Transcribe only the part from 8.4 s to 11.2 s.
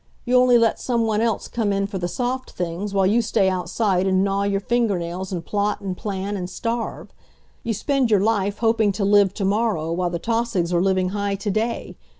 hoping to live to morrow, while the Tausigs are living